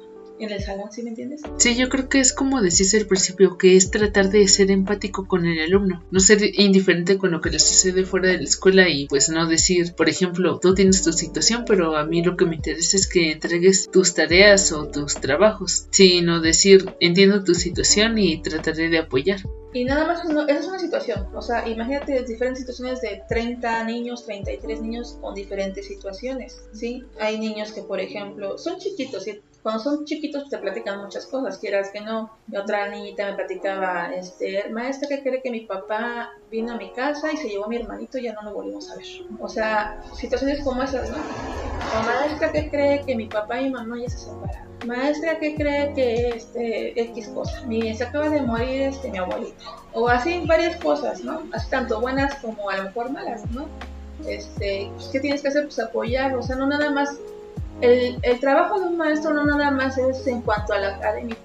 [0.41, 1.43] en el salón, ¿sí me entiendes?
[1.57, 5.27] Sí, yo creo que es como decís al principio, que es tratar de ser empático
[5.27, 8.89] con el alumno, no ser indiferente con lo que le sucede fuera de la escuela
[8.89, 12.47] y pues no decir, por ejemplo, tú tienes tu situación, pero a mí lo que
[12.47, 18.19] me interesa es que entregues tus tareas o tus trabajos, sino decir, entiendo tu situación
[18.19, 19.41] y trataré de apoyar.
[19.73, 21.29] Y nada más, esa es una situación.
[21.35, 26.63] O sea, imagínate diferentes situaciones de 30 niños, 33 niños con diferentes situaciones.
[26.73, 27.05] ¿sí?
[27.21, 29.27] Hay niños que, por ejemplo, son chiquitos.
[29.63, 32.31] Cuando son chiquitos te platican muchas cosas, quieras que no.
[32.57, 37.33] Otra niñita me platicaba, este, maestra que cree que mi papá vino a mi casa
[37.33, 39.07] y se llevó a mi hermanito y ya no lo volvimos a ver.
[39.41, 41.17] O sea, situaciones como esas, ¿no?
[41.17, 45.55] O maestra que cree que mi papá y mi mamá ya se separaron maestra que
[45.55, 50.45] cree que este X cosa, mi, se acaba de morir este mi abuelita, o así
[50.47, 51.43] varias cosas, ¿no?
[51.53, 53.67] Así tanto buenas como a lo mejor malas, ¿no?
[54.27, 55.65] Este, pues, ¿qué tienes que hacer?
[55.65, 57.19] Pues apoyar, o sea, no nada más,
[57.81, 61.37] el, el trabajo de un maestro no nada más es en cuanto a la academia,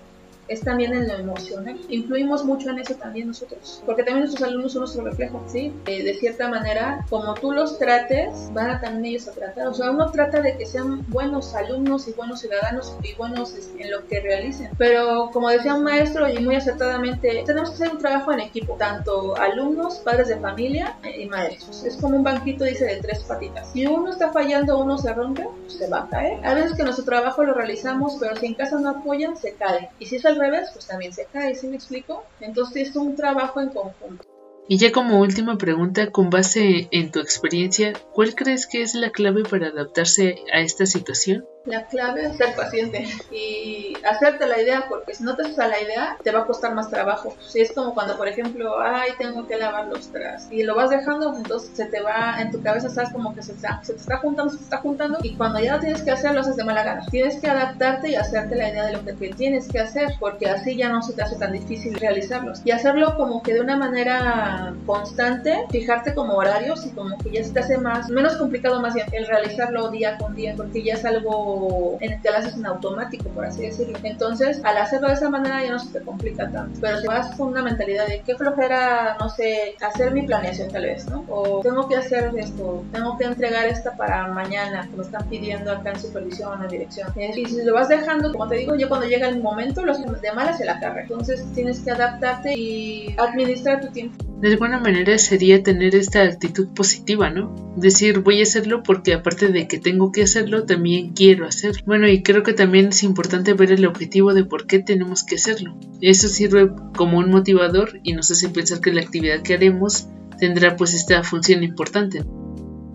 [0.47, 1.79] es también en lo emocional.
[1.89, 5.73] Influimos mucho en eso también nosotros, porque también nuestros alumnos son nuestro reflejo, ¿sí?
[5.85, 9.67] Eh, de cierta manera, como tú los trates, van a también ellos a tratar.
[9.67, 13.83] O sea, uno trata de que sean buenos alumnos y buenos ciudadanos y buenos este,
[13.83, 14.71] en lo que realicen.
[14.77, 18.75] Pero como decía un maestro y muy acertadamente, tenemos que hacer un trabajo en equipo,
[18.75, 21.83] tanto alumnos, padres de familia y maestros.
[21.83, 23.71] Es como un banquito, dice, de tres patitas.
[23.71, 26.45] Si uno está fallando, uno se rompe, se va a caer.
[26.45, 29.89] A veces que nuestro trabajo lo realizamos, pero si en casa no apoyan, se cae.
[29.99, 32.23] Y si es al revés, pues también se cae, ¿sí me explico?
[32.39, 34.25] Entonces es un trabajo en conjunto.
[34.67, 39.11] Y ya como última pregunta, con base en tu experiencia, ¿cuál crees que es la
[39.11, 41.45] clave para adaptarse a esta situación?
[41.65, 45.67] La clave es ser paciente y hacerte la idea, porque si no te haces a
[45.69, 47.33] la idea, te va a costar más trabajo.
[47.39, 50.89] Si es como cuando, por ejemplo, ay, tengo que lavar los trastes y lo vas
[50.89, 54.17] dejando, entonces se te va en tu cabeza, sabes como que se, se te está
[54.17, 56.65] juntando, se te está juntando y cuando ya lo tienes que hacer, lo haces de
[56.65, 57.05] mala gana.
[57.09, 60.75] Tienes que adaptarte y hacerte la idea de lo que tienes que hacer, porque así
[60.75, 62.61] ya no se te hace tan difícil realizarlos.
[62.65, 67.43] Y hacerlo como que de una manera constante, fijarte como horarios y como que ya
[67.45, 70.95] se te hace más, menos complicado más bien el realizarlo día con día, porque ya
[70.95, 71.52] es algo
[71.99, 73.97] en el que lo haces en automático, por así decirlo.
[74.03, 76.79] Entonces, al hacerlo de esa manera ya no se te complica tanto.
[76.81, 80.83] Pero si vas con una mentalidad de qué flojera, no sé, hacer mi planeación tal
[80.83, 81.25] vez, ¿no?
[81.29, 85.71] O tengo que hacer esto, tengo que entregar esta para mañana, que me están pidiendo
[85.71, 87.11] acá en supervisión o dirección.
[87.15, 90.31] Y si lo vas dejando, como te digo, ya cuando llega el momento, los de
[90.33, 91.01] malas se la carga.
[91.01, 96.67] Entonces, tienes que adaptarte y administrar tu tiempo de alguna manera sería tener esta actitud
[96.75, 97.55] positiva, ¿no?
[97.77, 101.81] Decir voy a hacerlo porque aparte de que tengo que hacerlo, también quiero hacerlo.
[101.85, 105.35] Bueno, y creo que también es importante ver el objetivo de por qué tenemos que
[105.35, 105.77] hacerlo.
[106.01, 110.75] Eso sirve como un motivador y nos hace pensar que la actividad que haremos tendrá
[110.75, 112.21] pues esta función importante.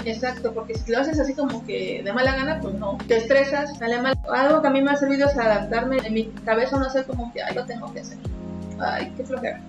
[0.04, 2.98] Exacto, porque si lo haces así como que de mala gana, pues no.
[3.08, 4.18] Te estresas, sale mal.
[4.30, 7.32] Algo que a mí me ha servido es adaptarme en mi cabeza, no sé como
[7.32, 8.18] que, ay, lo tengo que hacer.
[8.78, 9.62] Ay, qué flojera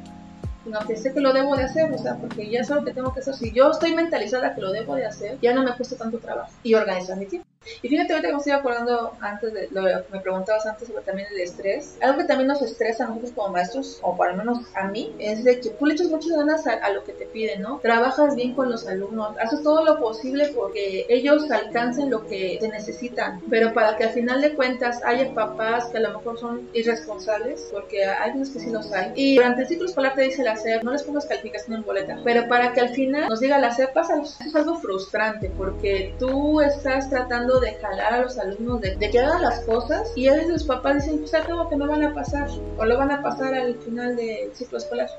[0.87, 3.13] que sé que lo debo de hacer, o sea, porque ya sé lo que tengo
[3.13, 3.33] que hacer.
[3.33, 6.51] Si yo estoy mentalizada que lo debo de hacer, ya no me cuesta tanto trabajo
[6.63, 7.48] y organizar mi tiempo.
[7.81, 11.03] Y fíjate, ahorita que me estoy acordando antes de lo que me preguntabas antes sobre
[11.03, 11.97] también el estrés.
[12.01, 15.13] Algo que también nos estresa a nosotros como maestros, o por lo menos a mí,
[15.19, 17.79] es de que tú le echas muchas ganas a, lo que te piden, ¿no?
[17.79, 22.67] Trabajas bien con los alumnos, haces todo lo posible porque ellos alcancen lo que te
[22.67, 26.67] necesitan, pero para que al final de cuentas haya papás que a lo mejor son
[26.73, 29.11] irresponsables, porque hay unos que sí los hay.
[29.15, 32.19] Y durante el ciclo escolar te dice la SEP, no les pongas calificación en boleta,
[32.23, 34.39] pero para que al final nos diga la SEP, pásalos.
[34.41, 39.41] Es algo frustrante porque tú estás tratando de jalar a los alumnos de, que hagan
[39.41, 42.49] las cosas y a veces los papás dicen, pues algo que no van a pasar
[42.77, 45.09] o lo van a pasar al final del ciclo escolar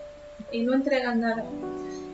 [0.53, 1.45] y no entregan nada.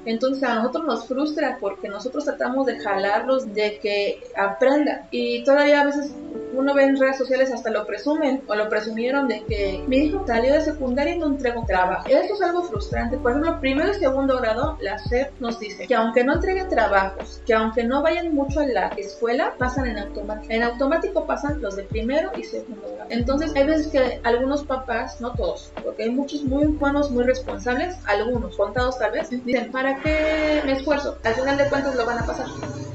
[0.06, 5.82] Entonces a nosotros nos frustra porque nosotros tratamos de jalarlos de que aprendan y todavía
[5.82, 6.12] a veces
[6.56, 10.24] uno ve en redes sociales hasta lo presumen o lo presumieron de que mi hijo
[10.26, 12.08] salió de secundaria y no entregó trabajo.
[12.08, 13.18] Eso es algo frustrante.
[13.18, 17.42] Por ejemplo, primero y segundo grado, la SEP nos dice que aunque no entreguen trabajos,
[17.46, 20.52] que aunque no vayan mucho a la escuela, pasan en automático.
[20.52, 23.10] En automático pasan los de primero y segundo grado.
[23.10, 27.96] Entonces, hay veces que algunos papás, no todos, porque hay muchos muy buenos, muy responsables,
[28.06, 31.18] algunos, contados tal vez, dicen, ¿para qué me esfuerzo?
[31.24, 32.46] Al final de cuentas lo van a pasar.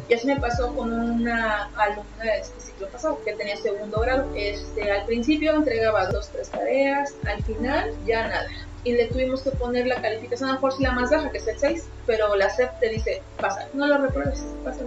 [0.09, 4.27] Y así me pasó con una alumna de este ciclo pasado que tenía segundo grado.
[4.35, 8.47] Este, al principio entregaba dos, tres tareas, al final ya nada.
[8.83, 11.37] Y le tuvimos que poner la calificación, a lo mejor si la más baja, que
[11.37, 14.83] es el 6, pero la SEP te dice, pasa, no lo repruebes, pasa.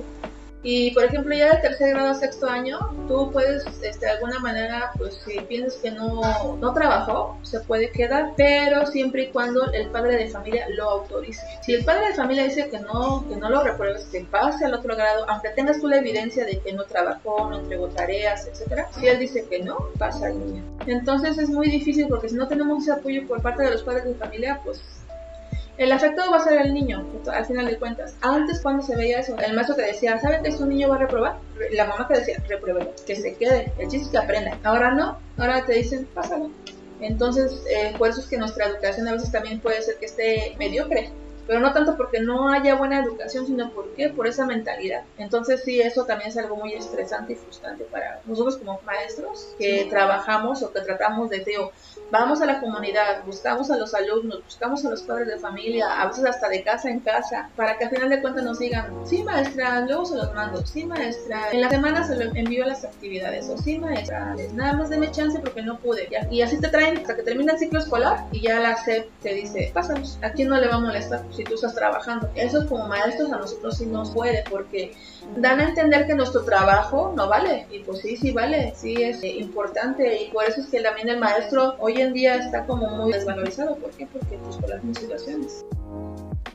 [0.64, 4.38] Y por ejemplo, ya de tercer grado a sexto año, tú puedes, este, de alguna
[4.38, 9.70] manera, pues si piensas que no, no trabajó, se puede quedar, pero siempre y cuando
[9.72, 11.42] el padre de familia lo autorice.
[11.62, 14.72] Si el padre de familia dice que no, que no lo repruebes, que pase al
[14.72, 18.88] otro grado, aunque tengas tú la evidencia de que no trabajó, no entregó tareas, etcétera,
[18.98, 20.62] si él dice que no, pasa al niño.
[20.86, 24.04] Entonces es muy difícil porque si no tenemos ese apoyo por parte de los padres
[24.04, 24.82] de familia, pues
[25.76, 28.16] el afectado va a ser el niño, al final de cuentas.
[28.20, 30.98] Antes, cuando se veía eso, el maestro te decía, ¿sabe que su niño va a
[30.98, 31.38] reprobar?
[31.72, 34.58] La mamá te decía, repruébelo, que se quede, el chiste es que aprenda.
[34.62, 36.50] Ahora no, ahora te dicen, pásalo.
[37.00, 40.54] Entonces, eh, por eso es que nuestra educación a veces también puede ser que esté
[40.58, 41.10] mediocre
[41.46, 45.02] pero no tanto porque no haya buena educación, sino porque por esa mentalidad.
[45.18, 49.86] Entonces sí, eso también es algo muy estresante y frustrante para nosotros como maestros que
[49.90, 51.72] trabajamos o que tratamos de, digo,
[52.10, 56.06] vamos a la comunidad, buscamos a los alumnos, buscamos a los padres de familia, a
[56.06, 59.22] veces hasta de casa en casa, para que al final de cuentas nos digan, sí
[59.22, 63.48] maestra, luego se los mando, sí maestra, en la semana se lo envío las actividades,
[63.48, 66.08] o sí maestra, nada más deme chance porque no pude.
[66.30, 69.34] Y así te traen hasta que termina el ciclo escolar y ya la SEP te
[69.34, 71.22] dice, pásanos, ¿a quién no le va a molestar?
[71.34, 72.28] Si tú estás trabajando.
[72.34, 74.92] Eso como maestros a nosotros sí nos puede porque
[75.36, 77.66] dan a entender que nuestro trabajo no vale.
[77.70, 81.18] Y pues sí, sí vale, sí es importante y por eso es que también el
[81.18, 83.76] maestro hoy en día está como muy desvalorizado.
[83.76, 84.06] ¿Por qué?
[84.06, 85.64] Porque pues por las situaciones.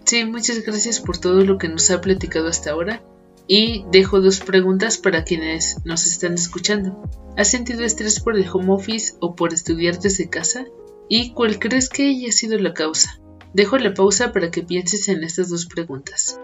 [0.06, 3.02] Sí, muchas gracias por todo lo que nos ha platicado hasta ahora.
[3.48, 7.02] Y dejo dos preguntas para quienes nos están escuchando.
[7.36, 10.66] ¿Has sentido estrés por el home office o por estudiar desde casa?
[11.08, 13.20] ¿Y cuál crees que haya sido la causa?
[13.54, 16.40] Dejo la pausa para que pienses en estas dos preguntas.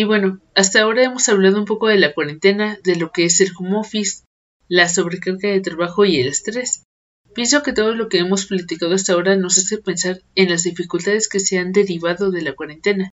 [0.00, 3.38] Y bueno, hasta ahora hemos hablado un poco de la cuarentena, de lo que es
[3.42, 4.24] el home office,
[4.66, 6.84] la sobrecarga de trabajo y el estrés.
[7.34, 11.28] Pienso que todo lo que hemos platicado hasta ahora nos hace pensar en las dificultades
[11.28, 13.10] que se han derivado de la cuarentena.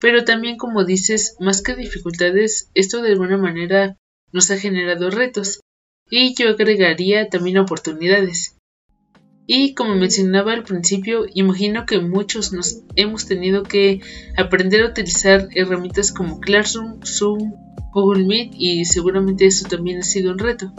[0.00, 3.98] Pero también, como dices, más que dificultades, esto de alguna manera
[4.32, 5.60] nos ha generado retos.
[6.08, 8.55] Y yo agregaría también oportunidades.
[9.46, 14.00] Y como mencionaba al principio, imagino que muchos nos hemos tenido que
[14.36, 17.52] aprender a utilizar herramientas como Classroom, Zoom,
[17.92, 20.72] Google Meet y seguramente eso también ha sido un reto.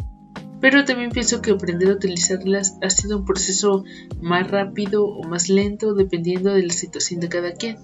[0.59, 3.83] Pero también pienso que aprender a utilizarlas ha sido un proceso
[4.21, 7.77] más rápido o más lento dependiendo de la situación de cada quien.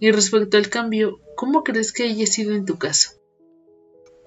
[0.00, 3.10] Y respecto al cambio, ¿cómo crees que haya sido en tu caso?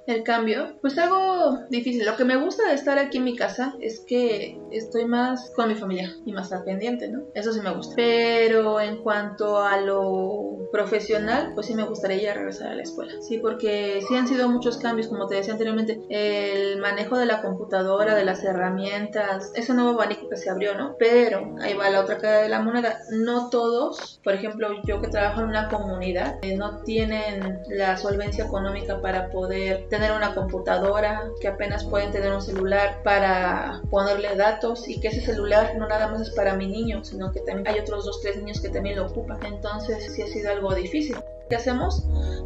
[0.10, 2.04] El cambio, pues algo difícil.
[2.04, 5.68] Lo que me gusta de estar aquí en mi casa es que estoy más con
[5.68, 7.26] mi familia y más al pendiente, ¿no?
[7.36, 7.94] Eso sí me gusta.
[7.96, 13.14] Pero en cuanto a lo profesional, pues sí me gustaría regresar a la escuela.
[13.22, 17.44] Sí, porque sí han sido muchos cambios, como te decía anteriormente, el manejo de la
[17.44, 20.96] computadora, de las herramientas, ese nuevo abanico que se abrió, ¿no?
[20.98, 22.98] Pero ahí va la otra cara de la moneda.
[23.12, 28.46] No todos, por ejemplo, yo que trabajo en una comunidad, eh, no tienen la solvencia
[28.46, 35.00] económica para poder una computadora, que apenas pueden tener un celular para ponerle datos y
[35.00, 38.06] que ese celular no nada más es para mi niño, sino que también hay otros
[38.06, 39.40] dos, tres niños que también lo ocupan.
[39.46, 41.18] Entonces sí ha sido algo difícil.
[41.50, 42.04] ¿Qué hacemos?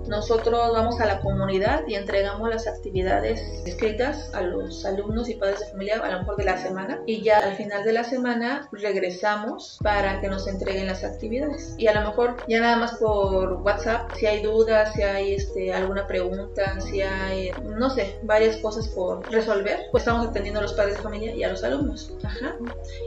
[0.08, 5.60] Nosotros vamos a la comunidad y entregamos las actividades escritas a los alumnos y padres
[5.60, 8.70] de familia a lo mejor de la semana y ya al final de la semana
[8.72, 13.54] regresamos para que nos entreguen las actividades y a lo mejor ya nada más por
[13.62, 18.88] WhatsApp si hay dudas, si hay este, alguna pregunta, si hay no sé, varias cosas
[18.90, 22.12] por resolver, pues estamos atendiendo a los padres de familia y a los alumnos.
[22.24, 22.56] Ajá.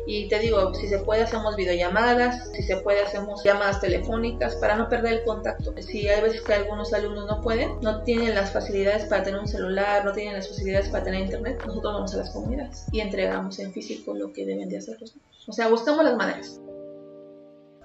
[0.07, 4.77] Y te digo, si se puede hacemos videollamadas, si se puede hacemos llamadas telefónicas para
[4.77, 8.53] no perder el contacto si hay veces que algunos alumnos no pueden, no tienen las
[8.53, 12.17] facilidades para tener un celular, no tienen las facilidades para tener internet, nosotros vamos a
[12.19, 15.49] las comunidades y entregamos en físico lo que deben de hacer los niños.
[15.49, 16.61] O sea, buscamos las maneras.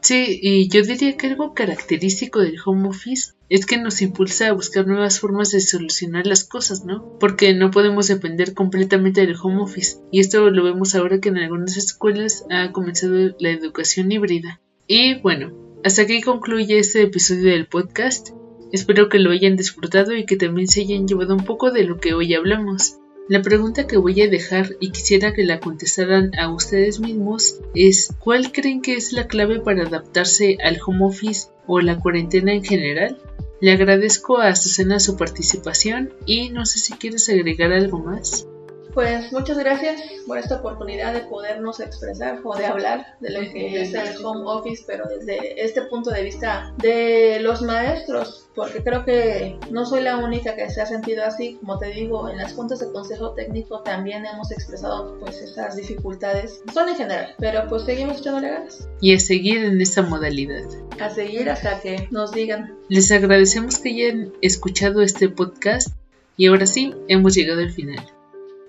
[0.01, 4.53] Sí, y yo diría que algo característico del home office es que nos impulsa a
[4.53, 7.19] buscar nuevas formas de solucionar las cosas, ¿no?
[7.19, 9.99] Porque no podemos depender completamente del home office.
[10.11, 14.59] Y esto lo vemos ahora que en algunas escuelas ha comenzado la educación híbrida.
[14.87, 18.29] Y bueno, hasta aquí concluye este episodio del podcast.
[18.71, 21.97] Espero que lo hayan disfrutado y que también se hayan llevado un poco de lo
[21.97, 22.97] que hoy hablamos.
[23.27, 28.13] La pregunta que voy a dejar y quisiera que la contestaran a ustedes mismos es
[28.19, 32.63] ¿cuál creen que es la clave para adaptarse al home office o la cuarentena en
[32.63, 33.17] general?
[33.59, 38.47] Le agradezco a Susana su participación y no sé si quieres agregar algo más.
[38.93, 43.81] Pues muchas gracias por esta oportunidad de podernos expresar o de hablar de lo que
[43.81, 49.05] es el home office, pero desde este punto de vista de los maestros, porque creo
[49.05, 52.53] que no soy la única que se ha sentido así, como te digo, en las
[52.53, 57.83] juntas de consejo técnico también hemos expresado pues esas dificultades, son en general, pero pues
[57.83, 58.89] seguimos echándole ganas.
[58.99, 60.63] Y a seguir en esta modalidad.
[60.99, 62.75] A seguir hasta que nos digan.
[62.89, 65.89] Les agradecemos que hayan escuchado este podcast
[66.37, 68.05] y ahora sí, hemos llegado al final.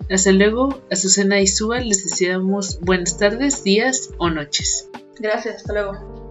[0.09, 4.89] Hasta luego, a Susana y Suba les deseamos buenas tardes, días o noches.
[5.19, 6.22] Gracias, hasta luego.